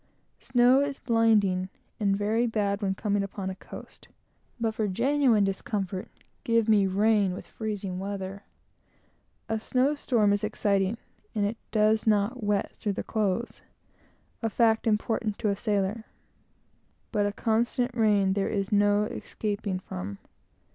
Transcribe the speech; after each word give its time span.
Snow 0.39 0.79
is 0.81 0.97
blinding, 0.97 1.69
and 1.99 2.17
very 2.17 2.47
bad 2.47 2.81
when 2.81 2.95
coming 2.95 3.21
upon 3.21 3.51
a 3.51 3.55
coast, 3.55 4.07
but, 4.59 4.73
for 4.73 4.87
genuine 4.87 5.43
discomfort, 5.43 6.07
give 6.43 6.67
me 6.67 6.87
rain 6.87 7.33
with 7.33 7.45
freezing 7.45 7.99
weather. 7.99 8.41
A 9.47 9.59
snow 9.59 9.93
storm 9.93 10.33
is 10.33 10.43
exciting, 10.43 10.97
and 11.35 11.45
it 11.45 11.55
does 11.69 12.07
not 12.07 12.41
wet 12.43 12.71
through 12.77 12.93
the 12.93 13.03
clothes 13.03 13.61
(which 14.39 14.53
is 14.59 14.77
important 14.85 15.37
to 15.37 15.49
a 15.49 15.55
sailor); 15.55 16.05
but 17.11 17.27
a 17.27 17.31
constant 17.31 17.91
rain 17.93 18.33
there 18.33 18.49
is 18.49 18.71
no 18.71 19.03
escaping 19.03 19.77
from. 19.77 20.17